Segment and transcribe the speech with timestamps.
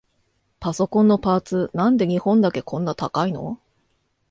[0.59, 3.59] パソコンのパーツ、なんで日本だけこんな高いの？